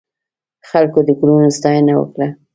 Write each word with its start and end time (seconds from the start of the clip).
خلکو 0.69 0.99
د 1.07 1.09
ګلونو 1.19 1.47
ستاینه 1.57 1.93
وکړه. 1.97 2.27